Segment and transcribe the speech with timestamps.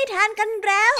[0.00, 0.94] นิทานกันแล้ว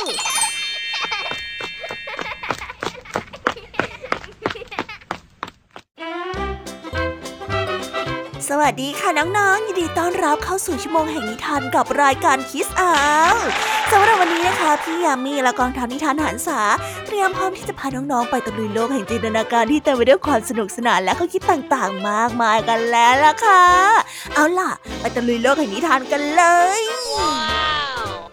[8.49, 12.95] สวัสดีค่ะน้องๆ ยินดีต้อนรับเข้าสู่ชั่วโมงแห่งนิทานกับรายการคิสอา
[13.35, 13.37] ว
[13.93, 16.61] สำหรับวันนี้นะคะพี่ยามีและกองทัพนิทานหันษา
[17.07, 23.65] เตรียมพร้อมที่จะพาน้องๆไปตะลุยโลกแห่งจินตนาการที่เต็มไปด้วยความสนุกสนานและข้อคิดต่างๆ มากมายกันแล้วล่ะค่ะ
[24.35, 24.71] เอาล่ะ
[25.01, 26.43] ไปตะลุยโลกแห่งนิทานกันเล
[26.81, 26.83] ย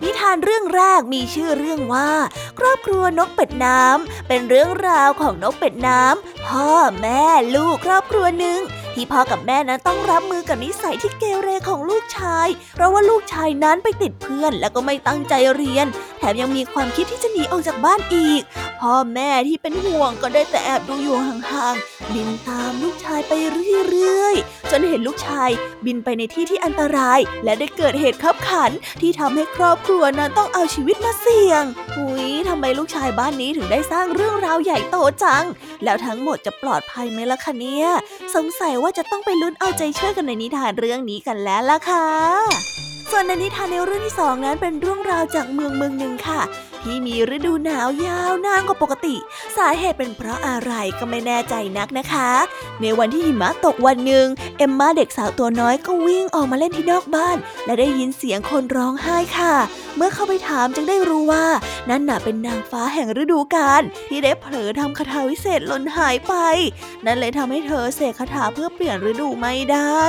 [0.04, 2.12] นิทานเรื่องแรกมีชื่อเรื่องว่า
[2.60, 6.70] ครอบครัวนกเป็ดน้ำ เป็นเรื่องราวของนกเป็ดน้ำ พ่อ
[7.02, 7.24] แม่
[7.56, 8.60] ลูกครอบครัวหนึ่ง
[8.94, 15.88] ที่พ่อกับแม่นั้นต้องรับมือกับนิสัยที่เกเรของลูกชาย เพราะว่าลูกชายนั้นไปติดเพื่อนแล้วก็ไม่ตั้งใจเรียน
[16.20, 18.42] แถมยังมีความคิดที่จะหนีออกจากบ้านอีก
[18.82, 23.32] พ่อแม่ที่เป็นห่วงก็ได้แต่แอบดูอยู่ห่างๆบินตามลูกชายไป
[23.90, 24.37] เรื่อยๆ
[24.78, 25.50] นเห็นลูกชาย
[25.86, 31.64] บินไปในที่ที่อันตราย และได้เกิดเหตุขับขัน ที่ทำให้ครอบครัวนั้นต้องเอาชีวิตมาเสี่ยง
[31.96, 35.46] หุยทำไมลูกชายบ้านนี้ถึงได้สร้างเรื่องราวใหญ่โตจัง
[35.84, 37.88] แล้วทั้งหมดจะปลอดภัยไหมล่ะคะเนี่ย
[38.36, 42.06] สงสัยว่าจะต้องไปลุ้นเอาใจช่วยกันในนิทานเรื่องนี้กันแล้วล่ะค่ะ
[43.12, 46.42] ส่วนในนิทานในเรื่องที่สองนั้นเป็นเรื่องราวจากเมืองเมืองหนึ่งค่ะ
[46.88, 49.16] ที่มีฤดูหนาวยาวนานกว่าปกติ
[49.58, 52.30] สาเหตุเป็นเพราะอะไรก็ไม่แน่ใจนักนะคะ
[52.82, 59.56] ในวันที่หิมะตกวันหนึ่งเอมมาเด็กสาวตัวน้อยก็วิ่งออกมาเล่นที่นอกบ้าน และได้ยินเสียงคนร้องไห้ค่ะ
[59.96, 61.46] เมื่อเข้าไปถามจึงได้รู้ว่า
[61.90, 66.34] นั่นน่ะเป็นนางฟ้าแห่งฤดูกาลที่ได้เผลอทำคาถาวิเศษหล่นหายไป
[67.06, 70.02] นั่นเลยทำให้เธอเสกคาถาเพื่อเปลี่ยนฤดูไม่ได้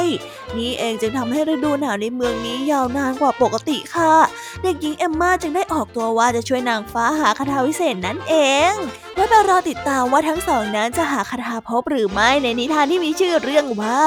[0.56, 4.14] นี่เองจึงทำให้ฤดูหนาวในเมืองนี้ยาวนานกว่าปกติค่ะ
[4.62, 8.34] เด็กหญิงเอมมาจึงได้ออกตัวว่าจะช่วยนางฟ้าหาคาถาวิเศษนั่นเอ
[8.72, 8.74] ง
[9.18, 13.98] ไว้ไปรอติดตามว่าทั้งสองนั้นจะหาคาถาพบหรือไม่ในนิทานที่มีชื่อเรื่องว่า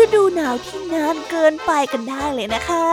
[0.00, 2.86] ฤดูหนาวที่นานเกินไปกันได้เลยนะคะ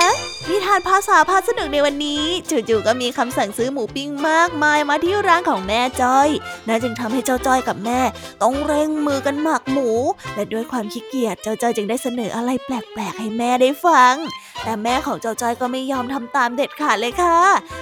[0.50, 6.30] นิทานภาษาพาสนุกในวันนี้จู่ๆก็มีคำสั่งซื้อหมูปิ้งมากมายมาที่ร้านของแม่จ้อย
[6.68, 8.00] นั่นจึงทำให้เจ้าจ้อยกับแม่
[8.44, 9.90] ต้องเร่งมือกันหมักหมู
[10.36, 14.16] และด้วยความขี้เกียจเจ้าจ้อยจึงได้เสนออะไรแปลกๆให้แม่ได้ฟัง
[14.64, 17.40] แต่แม่ของเจ้าจ้อยก็ไม่ยอมทำตามเด็ดขาดเลยค่ะ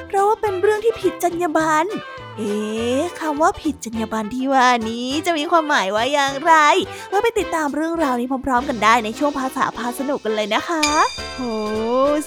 [0.08, 1.90] เพราะว่าเป็นเรื่องที่ผิดจรรยาบรรณ
[2.41, 6.53] เอ๊ะคำว่าผิดจรรยาบรรณที่ว่านี้จะมีความหมายว่าอย่างไร
[7.12, 10.84] มาไปติดตามเรื่องราวนี้พร้อม ๆ กันได้ในช่วงภาษาพาสนุกกันเลยนะคะ
[11.38, 11.41] โห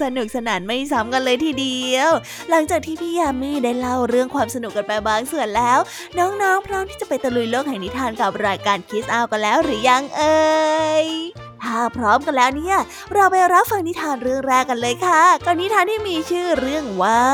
[0.03, 2.11] สนุกสนานไม่ซ้ำกันเลยทีเดียว
[2.51, 5.79] หลังจากที่พี่ยามีได้เล่าเรื่องความสนุกกันไปบางส่วนแล้ว
[6.19, 10.39] น้องๆพร้อมที่จะไปตะลุยโลกแห่งนิทานกับรายการคิสอากันแล้วหรือยังเอ่
[11.05, 11.07] ย
[11.65, 12.79] ถ้าพร้อมกันแล้วเนี่ย
[13.15, 17.25] เราไปรับฟังนิทานเรื่องแรกกันเลยค่ะกับนิทานที่มีชื่อเรื่องว่า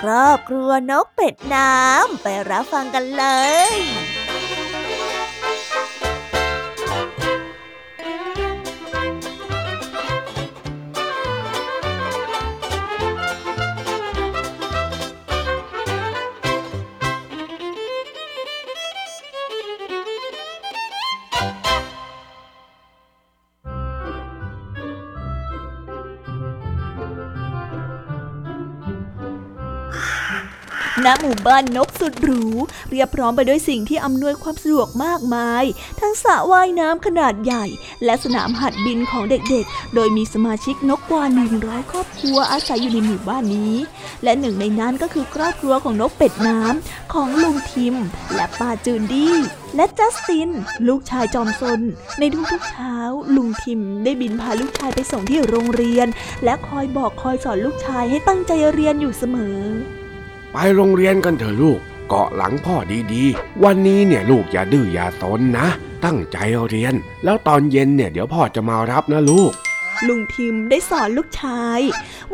[0.00, 3.24] ครอบครัวนกเป็ดน้ำไปรับฟังกันเล
[3.70, 4.17] ย
[31.08, 32.44] ณหมู่บ้านนกสุดหรู
[32.90, 35.64] เรียบพร้อมไปด้วยสิ่งที่อำนวยความสะดวกมากมาย
[36.00, 37.64] ทั้งสระว่ายน้ำขนาดใหญ่
[38.04, 41.24] และสนามหัดบินของเด็กๆ โดยมีสมาชิกนกกว่า
[41.58, 43.74] 100 ครอบครัวอาศัยอยู่ในหมู่บ้านนี้
[44.24, 47.94] และหนึ่งในนั้นก็คือครอบครัวของนกเป็ดน้ำของลุงทิม
[48.34, 49.34] และป้าจืนดี้
[49.76, 50.50] และจัสติน
[50.88, 51.80] ลูกชายจอมซน
[52.18, 52.96] ในทุกๆเช้า
[53.36, 56.08] ลุงทิมได้บินพาลูกชายไปส่งที่โรงเรียน
[56.44, 59.58] และคอยบอกคอยสอนลูกชายให้ตั้งใจเรียนอยู่เสมอ
[60.52, 62.76] ไปโรงเรียนกันเถอะลูก เกาะหลังพ่อ
[63.14, 65.66] ดีๆ วันนี้เนี่ยลูกอย่าดื้ออย่าซนนะ
[66.04, 66.36] ตั้งใจ
[66.68, 66.94] เรียน
[67.24, 69.52] แล้วตอนเย็นเนี่ยเดี๋ยวพ่อจะมารับนะลูก
[70.08, 71.80] ลุงทิมได้สอนลูกชาย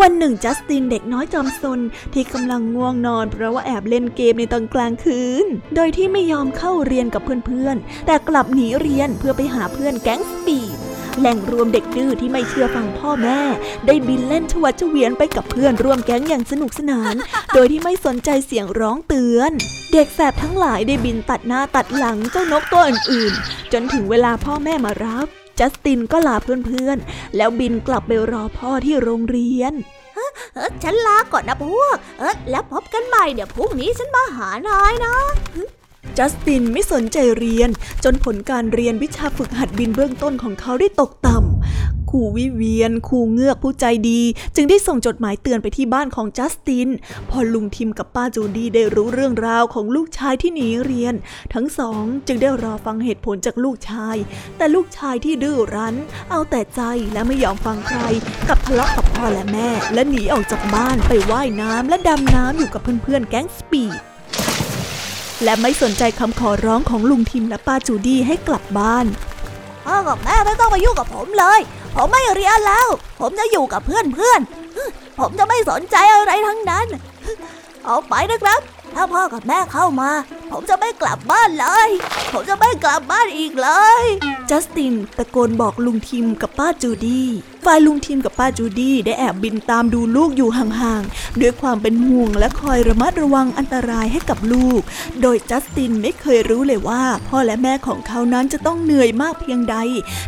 [0.00, 1.80] วันหนึ่งจัสตินเด็กน้อยจอมซน
[2.12, 10.73] ที่กำลังง่วงนอน เพราะว่าแอบเล่นเกมในตอนกลางคืน โดยที่ไม่ยอมเข้าเรียนกับเพื่อนๆ แต่กลับหนีเรียนเพื่อไปหาเพื่อนแก๊งสปีด
[11.19, 13.41] แหล่งรวมเด็กดื้อที่ไม่เชื่อฟังพ่อแม่
[13.86, 17.14] ได้บินเล่นชวัดเฉวียนไปกับเพื่อนร่วมแก๊งอย่างสนุกสนาน
[17.54, 19.50] โดยที่ไม่สนใจเสียงร้องเตือน
[19.92, 25.27] เด็กแสบทั้งหลายได้บินตัดหน้าตัดหลังเจ้านกตัวอื่นๆ จนถึงเวลาพ่อแม่มารับ
[25.59, 26.36] จัสตินก็ลา
[26.66, 29.72] เพื่อนๆ แล้วบินกลับไปรอพ่อที่โรงเรียน
[30.54, 35.15] เออฉันลาก่อนนะพวก เออแล้วพบกันใหม่เดี๋ยวพรุ่งนี้ฉันมาหานายนะ
[36.19, 37.71] จัสตินไม่สนใจเรียน
[38.05, 44.21] จนผลการเรียนวิชาฝึกหัดบินเบื้องต้นของเขาได้ตกต่ำครูวิเวียนครูเงือกผู้ใจดี
[44.55, 46.89] จึงได้ส่งจดหมายเตือนไปที่บ้านของจัสติน
[47.31, 51.15] พอลุงทิมกับป้าจูดี้ได้รู้เรื่องราวของลูกชายที่หนีเรียน
[51.55, 54.16] ทั้งสองจึงได้รอฟังเหตุผลจากลูกชาย
[54.57, 55.97] แต่ลูกชายที่ดื้อรั้น
[56.31, 56.81] เอาแต่ใจ
[57.13, 58.01] และไม่ยอมฟังใคร
[58.49, 64.01] กับทะเลาะกับพ่อและแม่ และหนีออกจากบ้านไปว่ายน้ำและดำน้ำอยู่กับเพื่อนๆแก๊งสปีด
[65.44, 69.06] และไม่สนใจคำขอร้องของลุงทิมและป้าจูดี้ให้กลับบ้าน
[69.84, 71.60] พ่อกับแม่ไม่ต้องมายุ่งกับผมเลย
[71.96, 72.88] ผมไม่เรียนแล้ว
[73.20, 74.41] ผมจะอยู่กับเพื่อนเพื่อน
[75.18, 76.86] ผมจะไม่สนใจอะไรทั้งนั้น
[77.88, 78.60] ออกไปนะครับ
[78.94, 80.10] ถ้าพ่อกับแม่เข้ามา
[80.50, 81.88] ผมจะไม่กลับบ้านเลย
[82.32, 83.70] ผมจะไม่กลับบ้านอีกเล
[84.02, 84.04] ย
[84.50, 87.28] จัสตินตะโกนบอกลุงทิมกับป้าจูดี้
[87.64, 94.80] ฝ่ายลุงทิมกับป้าจูดี้ได้แอบบินตามดูลูกอยู่ห่างๆ ด้วยความเป็นห่วงและคอยระมัดระวังอันตรายให้กับลูก
[95.22, 99.76] โดยจัสตินไม่เคยรู้เลยว่า พ่อและแม่ของเขานั้นจะต้องเหนื่อยมากเพียงใด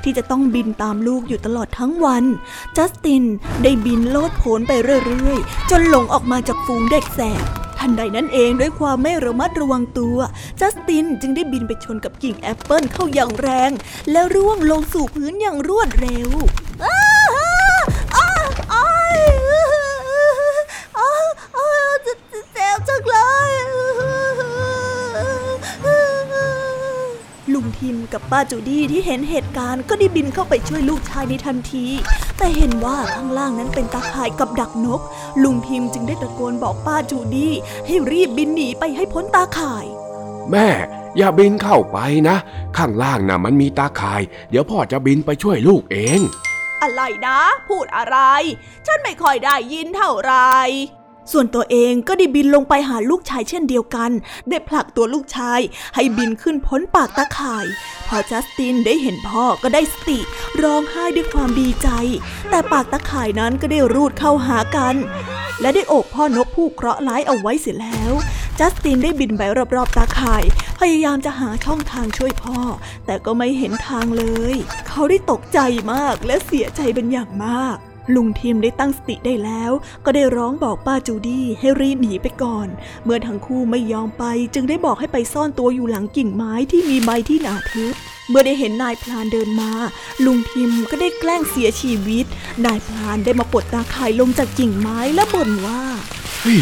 [0.04, 2.24] ที่จะต้องบินตามลูกอยู่ตลอดทั้งวัน
[2.76, 3.22] จัสติน
[3.62, 4.72] ได้บินโลดโผนไป
[5.06, 7.44] เรื่อยๆ จนหลงออกมาจากฝูงเด็กแสบ
[7.78, 10.16] ทันใดนั้นเองด้วยความไม่ระมัดระวังตัว
[10.60, 13.70] จัสตินจึงได้บินไปชนกับกิ่งแอปเปิลเข้าอย่างแรง
[14.12, 16.30] แล้วร่วงลงสู่พื้นอย่างรวดเร็ว
[22.04, 23.16] เจ็บจังเล
[23.48, 23.50] ย
[27.52, 31.86] ลุงทิมกับป้าจูดี้ที่เห็นเหตุการณ์ก็ได้บินเข้าไปช่วยลูกชายในทันที
[32.38, 35.00] แต่เห็นว่าข้างล่างนั้นเป็นตาข่ายกับดักนก
[35.42, 37.52] ลุงทิมจึงได้ตะโกนบอกป้าจูดี้
[37.86, 39.84] ให้รีบบินหนีไปให้พ้นตาข่าย
[40.50, 40.68] แม่
[41.16, 41.98] อย่าบินเข้าไป
[42.28, 42.36] นะ
[42.76, 46.20] ข้างล่างน่ะมันมีตาข่าย เดี๋ยวพ่อจะบินไปช่วยลูกเอง
[46.82, 47.38] อะไรนะ
[47.68, 48.18] พูดอะไร
[48.86, 50.34] ฉันไม่ค่อยได้ยินเท่าไร
[51.32, 54.10] ส่วนตัวเองก็ได้บินลงไปหาลูกชายเช่นเดียวกัน
[54.48, 55.60] ได้ผลักตัวลูกชาย
[55.94, 57.66] ให้บินขึ้นพ้นปากตาข่าย
[58.08, 60.18] พอจัสตินได้เห็นพ่อก็ได้สติ
[60.62, 61.88] ร้องไห้ด้วยความดีใจ
[62.50, 64.96] แต่ปากตาข่ายนั้นก็ได้รูดเข้าหากัน
[65.60, 68.12] และได้โอบพ่อนกผู้เคราะห์ร้ายเอาไว้เสียแล้ว
[68.58, 69.42] จัสตินได้บินไป
[69.76, 70.44] รอบๆตาข่าย
[70.80, 72.58] พยายามจะหาช่องทางช่วยพ่อ
[73.06, 74.24] แต่ก็ไม่เห็นทางเล
[74.54, 74.56] ย
[74.88, 75.58] เขาได้ตกใจ
[75.92, 77.76] มากและเสียใจเป็นอย่างมาก
[78.14, 79.72] ลุงทิมได้ตั้งสติได้แล้ว
[80.04, 82.68] ก็ได้ร้องบอกป้าจูดี้ให้รีบหนีไปก่อน
[83.04, 84.24] เมื่อทั้งคู่ไม่ยอมไป
[84.54, 87.94] จึงได้บอกให้ไปซ่อนตัวอยู่หลังกิ่งไม้ที่มีใบที่หนาทึบ
[88.28, 89.72] เมื่อได้เห็นนายพลานเดินมา
[90.24, 92.24] ลุงทิมก็ได้แกล้งเสียชีวิต
[92.64, 95.82] นายพลานได้มาปลดตาข่ายลงจากกิ่งไม้และบ่นว่า
[96.42, 96.60] เฮ้ย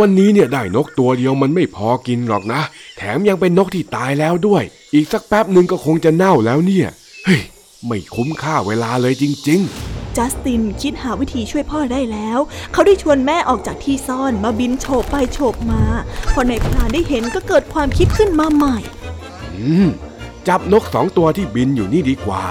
[0.00, 2.60] วันนี้เนี่ยได้นกตัวเดียวมันไม่พอกินหรอกนะ
[2.96, 4.62] แถมยังเป็นนกที่ตายแล้วด้วย
[4.94, 6.88] อีกสักแป๊บหนึ่งก็คงจะเน่าแล้วเนี่ย
[7.24, 7.40] เฮ้ย
[7.86, 9.62] ไม่คุ้มค่าเวลาเลยจริง
[10.16, 12.38] จัสตินคิดหาวิธีช่วยพ่อได้แล้ว
[12.72, 15.82] เขาได้ชวนแม่ออกจากที่ซ่อนมาบินโฉบไปโฉบมา
[16.32, 19.88] พอนายพลานได้เห็นก็เกิดความคิดขึ้นมาใหม่ๆอืม
[20.48, 22.42] จับนกสองตัวที่บินอยู่นี่ดีกว่า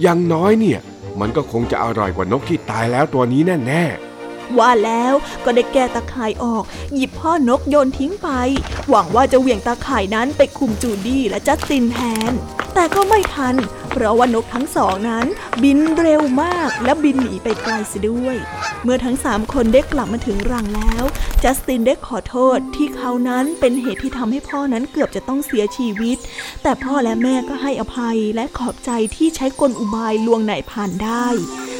[0.00, 0.80] อย่างน้อยเนี่ย
[1.20, 8.28] มันก็คงจะอร่อยกว่านกที่ตายแล้วตัวนี้แน่ๆว่าแล้วก็ได้แก้ตาข่ายออก หยิบพ่อนกโยนทิ้งไป
[8.88, 11.98] หวังว่าจะเหวี่ยงตาข่ายนั้นไปคุมจูดี้และจัสตินแท
[12.30, 12.32] น
[12.74, 13.54] แต่ก็ไม่ทัน
[13.96, 15.26] เพราะว่านกทั้งสองนั้น
[15.62, 18.36] บินเร็วมากและบินหนีไปไกลเสียด้วย
[18.84, 21.04] เมื่อทั้งสามคนได้กลับมาถึงรังแล้ว
[21.42, 26.16] จัสตินได้ขอโทษที่เขานั้นเป็นเหตุที่ทำให้พ่อนั้นเกือบจะต้องเสียชีวิต
[26.62, 31.26] แต่พ่อและแม่ก็ให้อภัยและขอบใจที่ใช้กลอุบายลวงไหนผ่านได้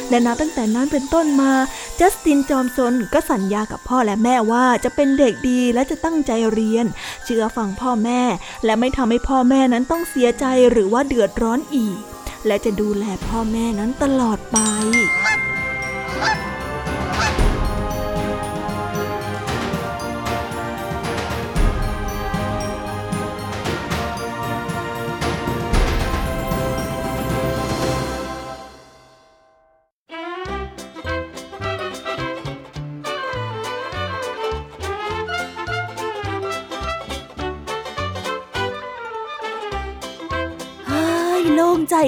[0.09, 1.51] และนับตั้งแต่นั้นเป็นต้นมา
[1.99, 6.85] จัสตินจอมซนก็สัญญากับพ่อและแม่ว่าจะเป็นเด็กดีและจะตั้งใจเรียน
[7.25, 8.21] เชื่อฟังพ่อแม่
[8.65, 11.99] และไม่ทำให้พ่อแม่นั้นต้องเสียใจหรือว่าเดือดร้อนอีก
[12.47, 14.57] และจะดูแลพ่อแม่นั้นตลอดไป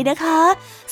[0.09, 0.39] นะคะ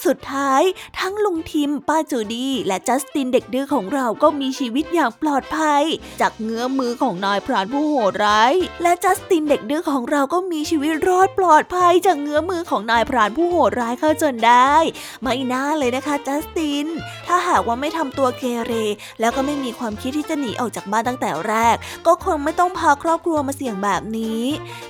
[0.06, 0.62] สุดท้าย
[1.00, 5.84] ทั้งลุงทิม ป้าจูดี้และจัสตินเด็กดื้อของเราก็มีชีวิตอย่างปลอดภัย
[6.22, 14.74] จากเงื้อมือของนายพรานผู้โหดร้ายและจัสตินเด็กดื้อของเราก็มีชีวิตรอดปลอดภัย จากเงื้อมือของนายพรานผู้โหดร้ายเข้าจนได้
[15.22, 16.86] ไม่น่าเลยนะคะจัสติน
[17.28, 18.74] ถ้าหากว่าไม่ทำตัวเกเร
[19.20, 21.76] แล้วก็ไม่มีความคิดที่จะหนีออกจากบ้านตั้งแต่แรก
[22.08, 24.44] ก็คงไม่ต้องพาครอบครัวมาเสี่ยงแบบนี้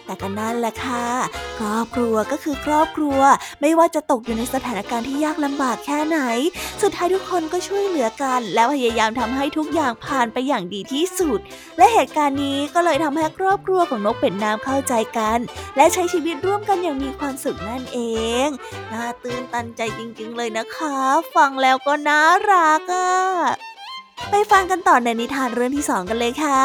[0.06, 1.06] แต่ก็นั่นแหละค่ะ
[1.60, 3.20] ครอบครัวก็คือครอบครัว
[3.62, 6.20] ไม่ว่าจะตกอยู่ในสถานการณ์ที่ยากลำบากแค่ไหน
[6.82, 11.40] สุดท้ายทุกคนก็ช่วยเหลือกัน และพยายามทำให้ทุกอย่างผ่านไปอย่างดีที่สุด
[11.78, 15.40] และเหตุการณ์นี้ก็เลยทำให้ครอบครัวของนกเป็ดน้ำเข้าใจกัน
[15.78, 18.00] และใช้ชีวิตร่วมกันอย่างมีความสุขนั่นเอ
[18.46, 18.48] ง
[18.92, 20.98] น่าตื่นตันใจจริงๆเลยนะคะ
[21.36, 22.22] ฟังแล้วก็น่า
[22.52, 23.75] รักอะ่ะ
[24.32, 26.62] ไปฟังกันต่อในนิทานเรื่องที่สองกันเลยค่ะ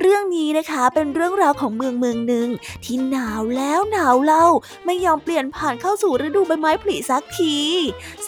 [0.00, 2.48] เรื่องนี้นะคะเป็นเรื่องราวของเมืองเมืองหนึ่ง
[2.84, 4.46] ที่หนาวแล้วหนาวเล่า
[4.84, 7.56] ไม่ยอมเปลี่ยนผ่านเข้าสู่ฤดูใบไม้ผลิสักที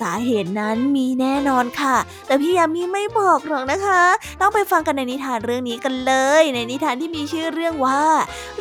[0.00, 4.02] สาเหตุนั้นมีแน่นอนค่ะ แต่พี่ยามีไม่บอกหรอกนะคะ
[4.41, 8.02] ต้องไปฟังกันในนิทานเรื่องนี้กันเลย ในนิทานที่มีชื่อเรื่องว่า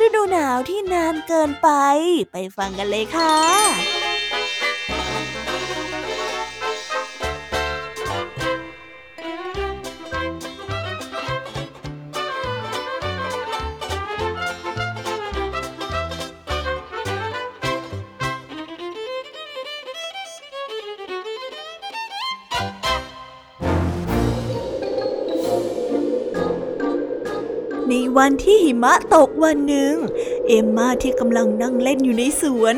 [0.04, 1.68] ฤดูหนาวที่นานเกินไป
[2.32, 4.01] ไปฟังกันเลยค่ะ
[28.22, 29.94] วันที่หิมะตกวันหนึ่ง
[30.48, 32.74] เอมมาที่กำลังนั่งเล่นอยู่ในสวน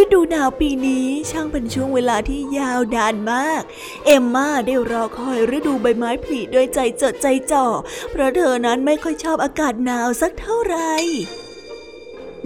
[0.00, 3.62] ฤดูหนาวปีนี้ช่างเป็นช่วงเวลาที่ยาวนานมาก
[4.06, 7.66] เอมมาได้รอคอยฤดูใบไม้ผลิด้วยใจจดใจจ่อ
[8.10, 10.94] เพราะเธอนั้นไม่ค่อยชอบอากาศหนาวสักเท่าไหร่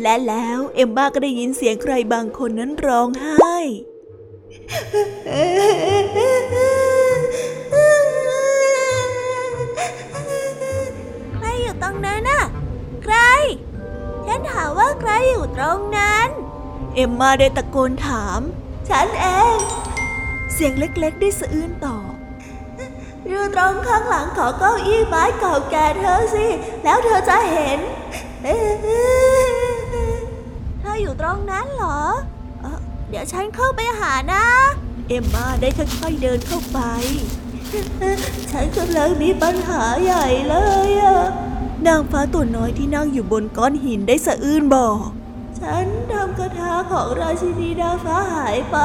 [0.03, 3.59] และแล้วเอมมาก็ได้ยินเสียงใครบางคนนั้นร้องไห้
[14.47, 16.29] ฉันถามว่าใครอยู่ตรงนั้น
[16.95, 18.41] เอมมาได้ตะโกนถาม
[18.89, 19.57] ฉันเอง
[20.53, 22.13] เสียงเล็กๆได้สะอื้นตอบ
[23.29, 26.47] อยู่ตรงข้างหลังของเก้าอี้ไม้เก่าแก่เธอสิ
[26.85, 27.79] แล้วเธอจะเห็น
[30.81, 32.01] เธออยู่ตรงนั้นเหรอ
[32.61, 32.79] เอ่อ
[33.11, 34.45] เดี๋ยวฉันเข้าไปหานะ
[35.09, 36.81] เอมมาได้ค่อยๆเดินเข้าไป
[38.53, 40.57] ฉันกำลังมีปัญหาใหญ่เล
[40.89, 41.21] ยอะ
[41.87, 44.99] นางฟ้าตัวน้อยที่นั่งอยู่บนก้อนหินได้สะอื้นบอก
[45.61, 48.77] ฉันทำคาถาของราชินีนางฟ้าหายไป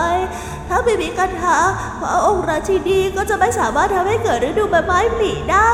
[0.68, 1.58] ถ้าไม่มีคาถา
[2.02, 5.72] พระองค์ราชินีก็จะไม่สามารถทำให้เกิดฤดูใบไม้ผลิได้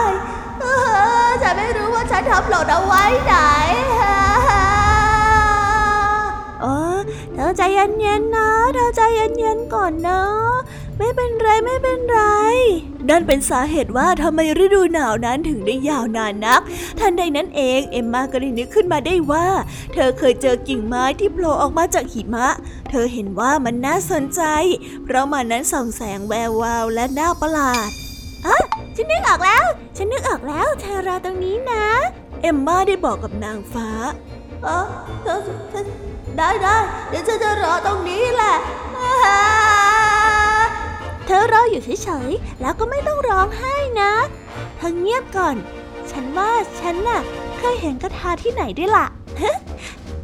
[1.42, 3.36] ฉันไม่รู้ว่าฉันทำหล่นเอาไว้ไหน
[6.62, 6.98] เออ
[7.34, 10.22] เธอใจเย็นๆนะ เธอใจเย็นๆก่อนนะ
[10.98, 12.20] ไม่เป็นไรไม่เป็นไร
[13.10, 16.62] นั่นเป็นสาเหตุว่าทำไมฤดูหนาวนั้นถึงได้ยาวนานนัก
[17.00, 19.48] ทันใดนั้นเองเอมมาก็ได้นึกขึ้นมาได้ว่า
[19.94, 22.48] เธอเคยเจอกิ่งไม้ที่โผล่ออกมาจากหิมะ
[22.90, 24.42] เธอเห็นว่ามันน่าสนใจ
[25.04, 27.90] เพราะมันนั้นส่องแสงแวววาวและน่าประหลาด
[28.46, 28.58] อะ
[28.96, 29.66] ฉันนึกออกแล้ว
[29.98, 31.86] ฉันนึกออกแล้ว เธอรอตรงนี้นะ
[32.42, 33.90] เอมมาได้บอกกับนางฟ้า
[34.66, 34.78] อ๋อ
[35.24, 35.40] เธอ
[35.70, 35.84] เธอ
[36.38, 36.78] ได้ได้
[37.10, 38.56] เดี๋ยวฉันจะรอตรงนี้แหละ
[41.30, 44.14] เธอรออยู่เฉยๆ แล้วก็ไม่ต้องร้องไห้นะ
[44.78, 45.56] เธอเงียบก่อน
[46.12, 47.22] ฉันว่าฉันน่ะ
[47.58, 49.06] เคยเห็นกระทาที่ไหนด้วยล่ะ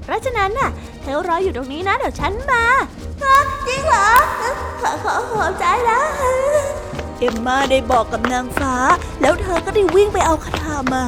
[0.04, 0.70] เพราะฉะนั้นน่ะ
[1.02, 2.64] เธอรออยู่ตรงนี้นะ เดี๋ยวฉันมา
[3.68, 4.10] จริงเหรอ
[4.82, 6.00] ขอขอขอบใจนะ
[7.24, 8.76] เอมมาได้บอกกับนางฟ้า
[9.22, 11.06] แล้วเธอก็ได้วิ่งไปเอาคาถามา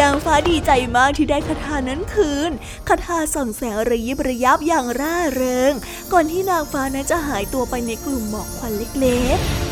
[0.00, 2.50] นางฟ้าดีใจมากที่ได้คาถานั้นคืน
[2.88, 5.72] คาถาส่องแสงระยิบระยับอย่างร่าเริง
[6.12, 9.71] ก่อนที่นางฟ้านั้นจะหายตัวไปในกลุ่มหมอกควันเล็กๆ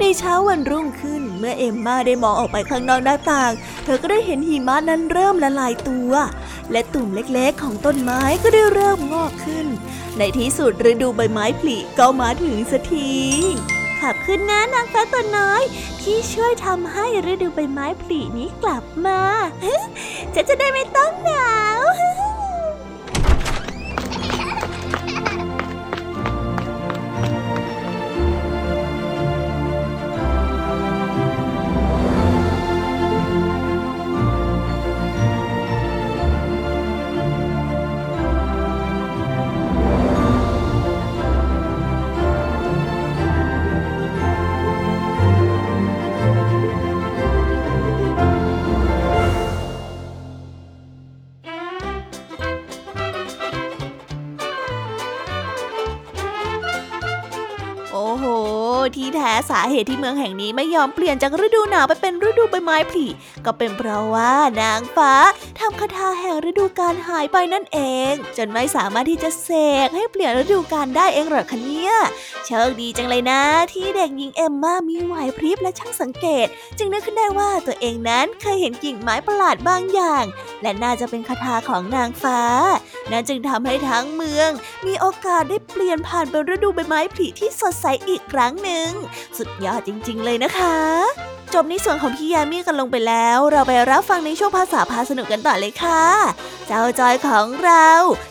[0.00, 3.52] ในเช้าวันรุ่งขึ้น เมื่อเอมมาได้มองออกไปข้างนอกหน้าต่าง
[3.84, 6.12] เธอก็ได้เห็นหิมะนั้นเริ่มละลายตัว
[6.72, 9.66] และตุ่มเล็กๆ ของต้นไม้ก็ได้เริ่มงอกขึ้น
[10.18, 13.10] ในที่สุดฤดูใบไม้ผลิก็มาถึงสักที
[14.00, 15.62] ขับขึ้นนะนางฟ้าตัวน้อย
[16.02, 19.20] ที่ช่วยทำให้ฤดูใบไม้ผลินี้กลับมา
[20.34, 21.80] ฉันจะได้ไม่ต้องหนาว
[59.70, 63.06] เหตุที่เมืองแห่งนี้ไม่ยอมเปลี่ยนจากฤดูหนาวไปเป็นฤดูใบไม้ผลิ
[63.44, 64.32] ก็เป็นเพราะว่า
[64.62, 65.12] นางฟ้า
[65.58, 67.78] ทำคาถาแห่งฤดูกาลหายไปนั่นเอ
[68.10, 69.50] ง จนไม่สามารถที่จะเส
[69.86, 71.94] กให้เปลี่ยนฤดูกาลได้เองหรอกคะเนี่ย
[72.44, 73.42] โชคดีจังเลยนะ
[73.72, 76.46] ที่เด็กหญิงเอมมามีไหวพริบและช่างสังเกต
[76.78, 80.24] จึงนึกขึ้นได้ว่าตัวเองนั้นเคยเห็นกิ่งไม้ประหลาดบางอย่าง
[80.62, 82.40] และน่าจะเป็นคาถาของนางฟ้า
[83.10, 84.50] นั่นจึงทำให้ทั้งเมือง
[84.86, 88.90] มีโอกาสได้เปลี่ยนผ่านเป็นฤดูใบไม้ผลิที่สดใสอีกครั้งหนึ่ง
[89.38, 90.76] สุดยอดจริง ๆ เลยนะคะ
[91.54, 96.04] จบในส่วนของพี่ยามีกันลงไปแล้ว เราไปรับฟังในช่วงภาษาพาสนุกกันต่อเลยค่ะ
[96.66, 97.88] เจ้าจอยของเรา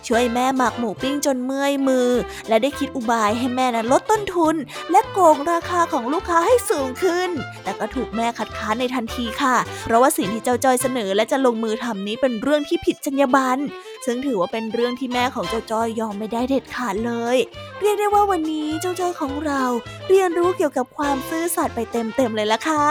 [0.08, 2.10] ช่วยแม่หมักหมูปิ้งจนเมื่อยมือ
[2.48, 4.56] และได้คิดอุบายให้แม่นั้นลดต้นทุน
[4.92, 7.30] และโกงราคาของลูกค้าให้สูงขึ้น
[7.64, 13.62] แต่ก็ถูกแม่คัดค้านในทันทีค่ะ เพราะว่าสิ่งที่เจ้าจอยเสนอและจะลงมือทำนี้เป็นเรื่องที่ผิดจรรยาบรรณ
[14.06, 17.38] ซึ่งถือว่าเป็นเรื่องที่แม่ของเจ้าจ้อยยอมไม่ได้เด็ดขาดเลย
[17.82, 19.64] เรียกได้ว่าวันนี้เจ้าจ้อยของเรา
[20.08, 22.88] เรียนรู้เกี่ยวกับความซื่อสัตย์ไปเต็มๆเลยละค่ะ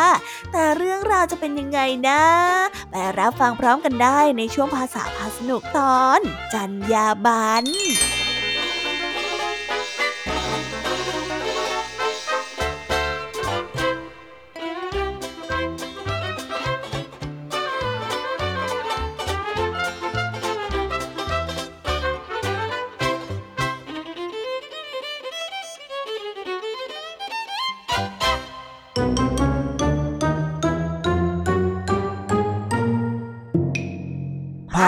[0.52, 2.22] แต่เรื่องราวจะเป็นยังไงนะ
[2.90, 6.20] ไปรับฟังพร้อมกันได้ในช่วงภาษาพาสนุกตอน
[6.52, 7.64] จันยาบัน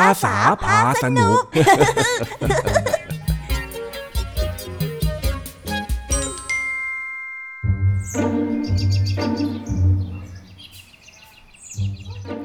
[0.09, 1.43] าษาพาสนุก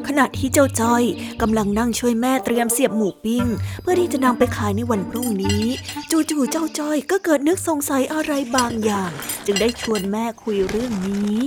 [0.08, 1.04] ขณะที่เจ้าจ้อย
[1.42, 3.46] กำลังนั่งช่วยแม่เตรียมเสียบหมูปิ้ง
[3.82, 5.64] เพื่อที่จะนำไปขายในวันพรุ่งนี้
[6.12, 9.12] จู่ๆเจ้าจ้อยก็เกิดนึกสงสัยอะไรบางอย่าง
[9.46, 11.40] จึงได้ชวนแม่คุยเรื่องนี้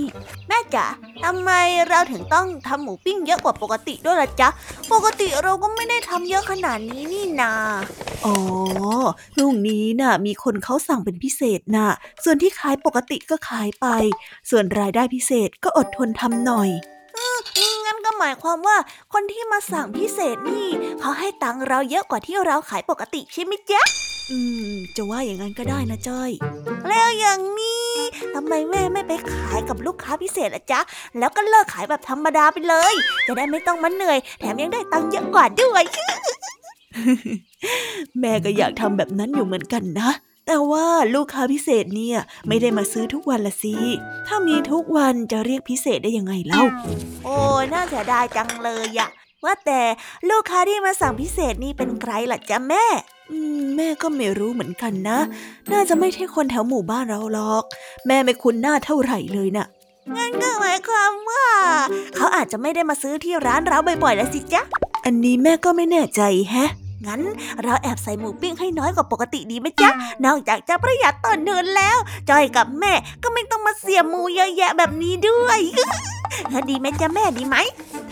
[0.55, 0.85] ม่จ๋า
[1.23, 1.51] ทำไม
[1.89, 4.49] เราถึงต้องทำหมูปิ้งเยอะกว่าปกติด้วยล่ะจ๊ะ
[4.93, 7.51] ปกติเราก็ไม่ได้ทำเยอะขนาดนี้นี่นา
[8.25, 8.35] อ๋อ
[9.33, 11.89] พรุ่งนี้น่ะ มีคนเขาสั่งเป็นพิเศษน่ะ
[12.23, 13.87] ส่วนที่ขายปกติก็ขายไป
[14.49, 16.69] ส่วนรายได้พิเศษก็อดทนทำหน่อย
[17.85, 18.77] งั้นก็หมายความว่า
[19.13, 20.67] คนที่มาสั่งพิเศษนี่
[20.99, 23.81] เขาให้ตังค์เราเยอะกว่าที่เราขายปกติใช่ไหมจ๊ะ
[24.31, 24.37] อื
[24.71, 26.31] ม จะว่าอย่างนั้นก็ได้นะจ้อย
[26.87, 27.91] แล้วอย่างนี้
[28.35, 30.79] ทำไมแม่ไม่ไปขายกับลูกค้าพิเศษล่ะจ๊ะ
[31.19, 32.93] แล้วก็เลิกขายแบบธรรมดาไปเลย
[33.25, 35.83] จะได้ไม่ต้องมาเหนื่อย แถมยังได้ตังค์เยอะกว่าด้วย
[38.19, 40.11] แม่ก็อยากทำแบบนั้นอยู่เหมือนกันนะ
[40.47, 42.17] แต่ว่าลูกค้าพิเศษเนี่ย
[42.47, 43.75] ไม่ได้มาซื้อทุกวันละสิ
[44.27, 46.63] ถ้ามีทุกวันจะเรียกพิเศษได้ยังไงเล่า
[47.25, 49.09] โอ้ยน่าเสียดายจังเลยอะ
[49.43, 49.81] ว่าแต่
[50.29, 52.85] ลูกค้าที่มาสั่งพิเศษนี่เป็นใครล่ะจ๊ะแม่
[53.31, 55.19] อืมแม่ก็ไม่รู้เหมือนกันนะ
[55.71, 57.63] น่าจะไม่ใช่คนแถวหมู่บ้านเราหรอก
[58.07, 59.67] แม่ไม่คุ้นหน้าเท่าไหร่เลยน่ะ
[60.15, 61.45] งั้นก็หมายความว่า
[62.15, 64.61] เขาอาจจะไม่ได้มาซื้อที่ร้านเราบ่อยๆแล้วสิจ๊ะ
[65.05, 66.69] อันนี้แม่ก็ไม่แน่ใจแฮะ
[67.05, 67.21] งั้น
[67.63, 69.89] เราแอบใส่หมูปิ้งให้น้อยกว่าปกติดีไหมจ๊ะ
[70.25, 71.97] นอกจากจะประหยัดต้นทุนแล้ว
[72.29, 72.93] จอยกับแม่
[73.23, 75.59] ก็ไม่ต้องมาเสียหมูเยอะแยะแบบนี้ด้วย
[76.69, 77.55] ดีไหมจ๊ะแม่ดีไหม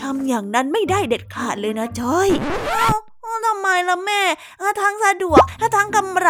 [0.00, 2.28] ทำอย่างนั้นไม่ได้เด็ดขาดเลยนะจอย
[3.46, 4.22] ทำไมล่ะแม่
[4.80, 5.42] ทั้งสะดวก
[5.76, 6.28] ทั้งกำไร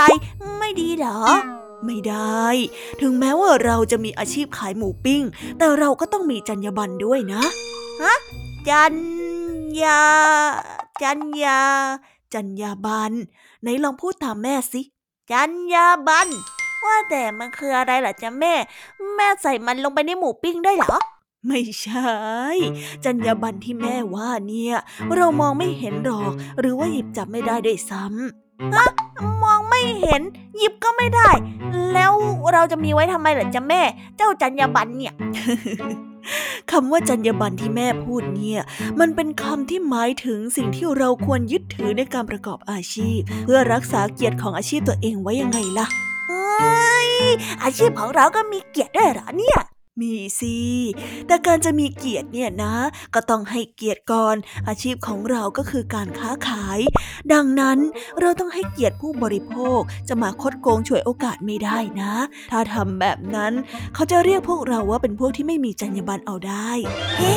[0.58, 1.20] ไม่ดีเหรอ
[1.86, 2.44] ไม่ได้
[3.00, 5.22] ถึงแม้ว่าเราจะมีอาชีพขายหมูปิ้ง
[5.58, 7.42] แต่เราก็ต้องมีจรรยาบรรณด้วยนะ
[8.02, 8.14] ฮะ
[8.68, 8.94] จัญ
[9.82, 10.02] ญา
[11.02, 11.60] จัญญา
[12.34, 13.12] จัญญาบัน
[13.62, 14.80] ไหนลองพูดตามแม่สิ
[15.32, 16.28] จัญญาบัน
[16.84, 18.54] ว่าแต่มันคืออะไรล่ะจ๊ะแม่
[19.16, 20.96] แม่ใส่มันลงไปในหมูปิ้งได้เหรอ
[21.46, 22.14] ไม่ใช่
[23.04, 24.76] จัญญาบันที่แม่ว่าเนี่ย
[25.16, 28.86] เรามองไม่เห็นหรอก หรือว่าหยิบจับไม่ได้ด้วยซ้ำฮะ
[29.44, 30.22] มองไม่เห็น
[30.56, 31.30] หยิบก็ไม่ได้
[31.94, 32.12] แล้ว
[32.52, 33.82] เราจะมีไว้ทำไมล่ะจ๊ะแม่
[34.16, 35.14] เจ้าจัญญาบันเนี่ย
[36.78, 38.60] คำว่าจัญญาบันที่แม่พูดเนี่ย
[39.00, 45.86] มันเป็นคำที่หมายถึงสิ่งที่เราควรยึดถือในการประกอบอาชีพ เพื่อรักษาเกียรติของอาชีพตัวเองไว้ยังไงล่ะ
[46.28, 47.10] เฮ้ย
[47.62, 49.60] อาชีพของเราก็มีเกียรติด้วยเหรอเนี่ย
[50.00, 50.56] มีสิ
[51.26, 52.74] แต่การจะมีเกียรติเนี่ยนะ
[53.14, 54.36] ก็ต้องให้เกียรติก่อน
[54.68, 56.78] อาชีพของเราก็คือการค้าขาย
[57.32, 57.78] ดังนั้น
[58.20, 62.14] เราต้องให้เกียรติผู้บริโภคจะมาคดโกงฉวยโอกาสไม่ได้นะ
[62.50, 63.52] ถ้าทำแบบนั้น
[63.94, 66.70] เขาจะเรียกพวกเราว่าเป็นพวกที่ไม่มีจรรยาบรรณเอาได้
[67.18, 67.36] เฮ้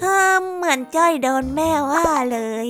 [0.00, 2.68] เออเหมือนจ้อยโดนแม่ว่าเลย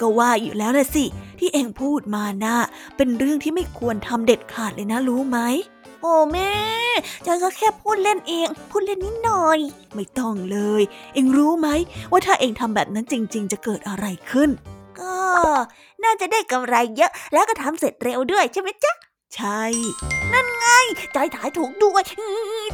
[0.00, 1.04] ก็ว่าอยู่แล้วนะสิ
[1.38, 2.58] ที่เองพูดมานะ่ะ
[2.96, 5.38] เป็นเรื่องที่ไม่ควรทำเด็ดขาดเลยนะรู้ไหม
[6.06, 6.52] อ้แม่
[7.26, 9.58] จอยก็แค่พูดเล่นเอง พูดเล่นนิดหน่อย
[9.94, 10.82] ไม่ต้องเลย
[11.14, 11.68] เองรู้ไหม
[12.10, 14.50] ว่าถ้าเองทำแบบนั้นจริง ๆ จะเกิดอะไรขึ้น
[15.00, 15.16] ก็
[16.04, 18.92] น่าจะได้กำไรเยอะ แล้วก็ทำเสร็จเร็วด้วยใช่ไหมจ๊ะ
[19.34, 19.62] ใช่
[20.32, 20.66] นั่นไง
[21.14, 22.02] จอยถ่ายถูกด้วย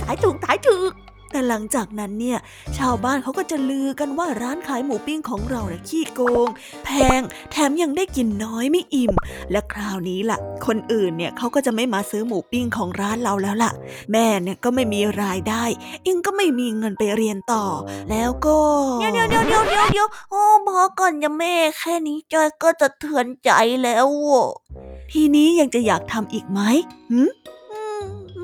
[0.02, 0.90] ถ่ายถูกถ่ายถูก
[1.32, 2.38] แต่หลังจากนั้นเนี่ย
[2.78, 6.48] ชาวบ้านเขาก็จะลือกันว่าร้านขายหมูปิ้งของเราเนี่ยขี้โกง
[6.84, 9.12] แพงแถมยังได้กินน้อยไม่อิ่ม
[9.50, 13.72] และคราวนี้ล่ะ คนอื่นเนี่ยเขาก็จะไม่มาซื้อหมูปิ้งของร้านเราแล้วล่ะ
[14.12, 15.64] แม่เนี่ยก็ไม่มีรายได้
[16.06, 17.64] อิงก็ไม่มีเงินไปเรียนต่อ
[18.10, 18.58] แล้วก็
[19.00, 23.50] เดี๋ยวเดี๋ยวเดี๋ยวเดี๋ยวเดี๋ยวเดี๋ยวโอ้พอก่อนจะแม่แค่นี้จอยก็จะเถือนใจ
[23.82, 24.48] แล้วอะ
[25.12, 26.60] ทีนี้ยังจะอยากทำอีกไหม
[27.10, 27.61] หืมอืม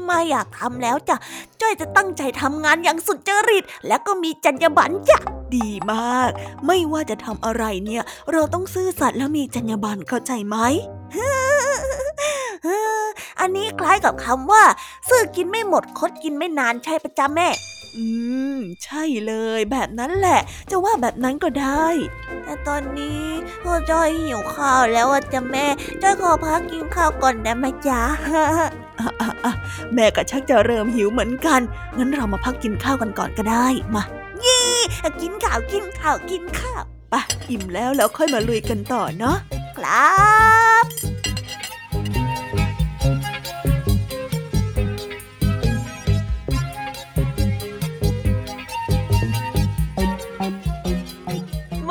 [0.09, 1.17] ไม่อยากทำแล้วจ้ะ
[1.61, 5.19] จ้อยจะตั้งใจทำงานอย่างสุดจริต และก็มีจรรยาบรรณจ้ะ
[5.57, 6.31] ดีมาก
[6.67, 10.57] ไม่ว่าจะทำอะไรเนี่ย เราต้องซื่อสัตย์และมีจรรยาบรรณเข้าใจไหม
[13.41, 14.63] อันนี้คล้ายกับคำว่า
[15.09, 17.49] ซื่อกินไม่หมดคดกินไม่นานใช่ประจ๊ะแม่
[17.97, 18.05] อื
[18.57, 21.87] ม ใช่เลย แบบนั้นแหละ จะว่าแบบนั้นก็ได้
[22.45, 23.25] แต่ตอนนี้
[23.63, 25.67] โอ้จ้อยหิวข้าวแล้วอะจ้ะแม่
[26.03, 28.03] จ้อยขอพักกินข้าวก่อนได้ไหมจ๊ะ
[29.01, 29.53] อะอะอะ
[29.95, 31.61] แม่ก็ชักจะเริ่มหิวเหมือนกัน
[31.97, 34.05] งั้นเรามาพักกินข้าวกันก่อนก็ได้ มา
[35.21, 37.21] กินข้าวกินข้าวกินข้าวไปะ
[37.51, 39.37] อิ่มแล้วแล้วค่อยมาลุยกันต่อเนาะ
[39.79, 40.19] ครั
[40.83, 40.85] บ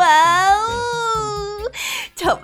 [0.07, 0.46] ว้าวจบ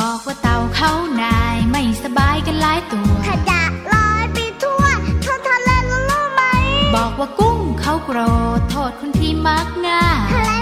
[0.00, 4.84] บอกว่าเต่าเขานายไม่สบายกันหลายตัวขยะลอยไปทั่ว
[5.24, 6.42] ท้องทะเลแล้วรู้ไหม
[6.96, 8.18] บอกว่ากุ้งเขาโกร
[8.58, 10.06] ธโทษคนที่มักง่า
[10.56, 10.57] ย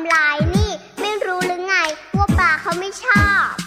[0.00, 1.76] ำลายนี่ ไม่รู้หรือไง
[2.16, 3.63] ว่าปลาเขาไม่ชอบ